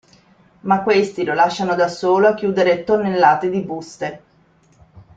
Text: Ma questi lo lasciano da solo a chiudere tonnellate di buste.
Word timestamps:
Ma 0.61 0.81
questi 0.81 1.23
lo 1.23 1.35
lasciano 1.35 1.75
da 1.75 1.87
solo 1.87 2.29
a 2.29 2.33
chiudere 2.33 2.83
tonnellate 2.83 3.51
di 3.51 3.61
buste. 3.61 4.23